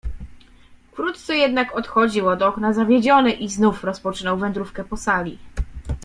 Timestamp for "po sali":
4.83-5.37